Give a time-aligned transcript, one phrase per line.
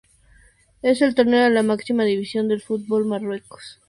[0.81, 3.77] Es el torneo de la máxima división del Fútbol de Marruecos.